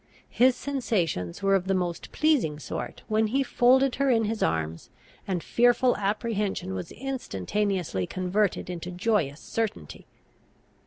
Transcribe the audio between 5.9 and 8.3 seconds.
apprehension was instantaneously